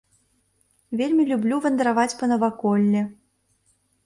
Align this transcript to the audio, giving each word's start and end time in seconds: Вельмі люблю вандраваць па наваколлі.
Вельмі 1.01 1.23
люблю 1.31 1.59
вандраваць 1.67 2.17
па 2.23 2.31
наваколлі. 2.33 3.01